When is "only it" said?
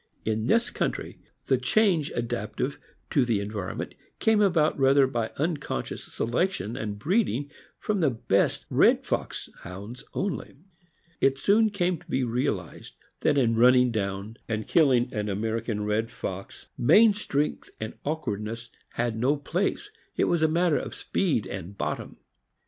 10.15-11.37